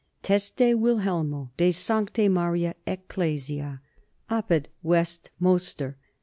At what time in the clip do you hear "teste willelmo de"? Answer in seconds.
0.23-1.71